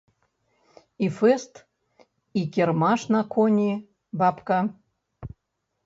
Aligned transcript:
І 1.07 1.09
фэст, 1.17 1.53
і 2.39 2.47
кірмаш 2.57 3.07
на 3.17 3.21
коні, 3.37 3.71
бабка. 4.23 4.57